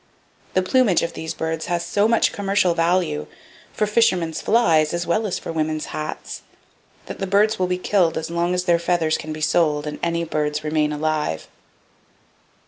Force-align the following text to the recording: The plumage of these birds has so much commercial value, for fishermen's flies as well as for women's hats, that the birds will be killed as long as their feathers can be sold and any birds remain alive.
The 0.55 0.63
plumage 0.63 1.03
of 1.03 1.13
these 1.13 1.35
birds 1.35 1.67
has 1.67 1.85
so 1.85 2.07
much 2.07 2.31
commercial 2.31 2.73
value, 2.73 3.27
for 3.71 3.85
fishermen's 3.85 4.41
flies 4.41 4.95
as 4.95 5.05
well 5.05 5.27
as 5.27 5.37
for 5.37 5.51
women's 5.51 5.93
hats, 5.93 6.41
that 7.05 7.19
the 7.19 7.27
birds 7.27 7.59
will 7.59 7.67
be 7.67 7.77
killed 7.77 8.17
as 8.17 8.31
long 8.31 8.55
as 8.55 8.63
their 8.63 8.79
feathers 8.79 9.15
can 9.15 9.31
be 9.31 9.41
sold 9.41 9.85
and 9.85 9.99
any 10.01 10.23
birds 10.23 10.63
remain 10.63 10.91
alive. 10.91 11.47